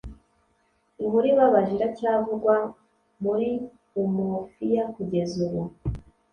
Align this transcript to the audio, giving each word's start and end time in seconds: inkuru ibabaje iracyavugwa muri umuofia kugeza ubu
inkuru 1.01 1.25
ibabaje 1.33 1.71
iracyavugwa 1.77 2.55
muri 3.23 3.49
umuofia 4.01 4.83
kugeza 4.95 5.35
ubu 5.47 5.61